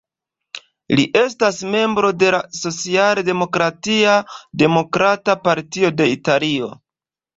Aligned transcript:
Li 0.99 1.03
estas 1.23 1.59
membro 1.75 2.09
de 2.23 2.31
la 2.35 2.39
socialdemokratia 2.61 4.15
Demokrata 4.65 5.37
Partio 5.49 5.93
de 6.03 6.09
Italio. 6.19 6.73